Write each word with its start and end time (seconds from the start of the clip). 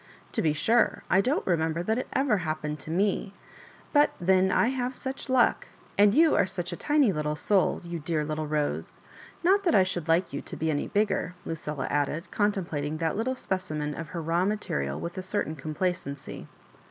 To 0.31 0.41
be 0.41 0.51
sure, 0.53 1.03
I 1.11 1.21
don't 1.21 1.45
remember 1.45 1.83
that 1.83 1.99
it 1.99 2.07
ever 2.13 2.37
happened 2.37 2.79
to 2.79 2.89
me; 2.89 3.35
but 3.93 4.09
then 4.19 4.51
I 4.51 4.69
have 4.69 4.95
such 4.95 5.29
luck— 5.29 5.67
^and 5.99 6.13
you 6.15 6.33
are 6.35 6.47
such 6.47 6.73
a 6.73 6.75
tiny 6.75 7.13
little 7.13 7.35
soul, 7.35 7.81
you 7.83 7.99
dear 7.99 8.25
little 8.25 8.47
Rose. 8.47 8.99
Not 9.43 9.63
that 9.63 9.75
I 9.75 9.83
should 9.83 10.07
like 10.07 10.33
you 10.33 10.41
to 10.41 10.57
be 10.57 10.71
any 10.71 10.87
bigger," 10.87 11.35
Lucilla 11.45 11.85
added, 11.91 12.31
contemplating 12.31 12.97
that 12.97 13.15
little 13.15 13.35
specimen 13.35 13.93
of 13.93 14.07
her 14.07 14.23
raw 14.23 14.43
material 14.43 14.99
with 14.99 15.19
a 15.19 15.21
certain 15.21 15.55
complacency. 15.55 16.47